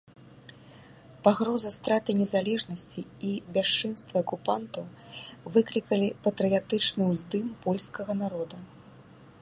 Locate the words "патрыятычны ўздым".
6.29-7.45